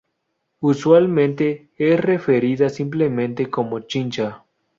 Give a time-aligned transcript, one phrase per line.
[0.61, 4.43] Usualmente es referida simplemente como Chincha.